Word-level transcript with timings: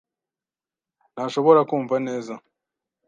ntashobora 1.13 1.59
kumva 1.69 1.95
neza. 2.07 2.33